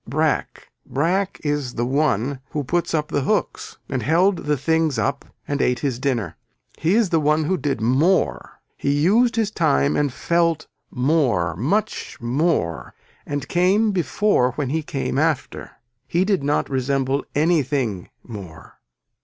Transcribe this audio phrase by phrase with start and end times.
[0.07, 5.25] Brack, Brack is the one who put up the hooks and held the things up
[5.47, 6.35] and ate his dinner.
[6.79, 8.59] He is the one who did more.
[8.77, 12.95] He used his time and felt more much more
[13.27, 15.69] and came before when he came after.
[16.07, 18.79] He did not resemble anything more.